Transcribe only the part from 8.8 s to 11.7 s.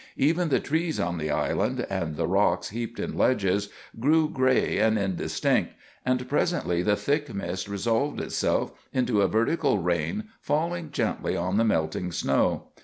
into a vertical rain falling gently on the